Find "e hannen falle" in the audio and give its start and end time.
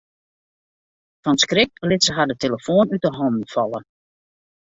3.05-3.79